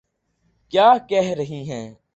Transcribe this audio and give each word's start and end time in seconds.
کیا 0.69 0.97
کہہ 1.09 1.33
رہی 1.37 1.71
ہیں۔ 1.71 1.93